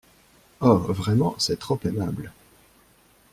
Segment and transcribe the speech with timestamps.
[0.61, 0.79] Oh!
[0.79, 2.31] Vraiment, c’est trop aimable.